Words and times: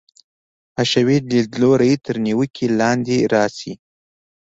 حشوي 0.75 1.17
لیدلوری 1.31 1.93
تر 2.05 2.15
نیوکې 2.25 2.65
لاندې 2.79 3.17
راشي. 3.33 3.73